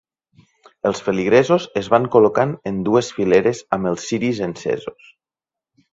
Els 0.89 1.01
feligresos 1.09 1.67
es 1.83 1.89
van 1.95 2.09
col·locant 2.17 2.55
en 2.71 2.79
dues 2.89 3.11
fileres 3.19 3.61
amb 3.77 3.91
els 3.93 4.11
ciris 4.13 4.41
encesos. 4.51 5.13